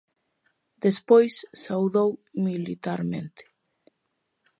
Despois 0.85 1.33
saudou 1.65 2.09
militarmente. 2.45 3.43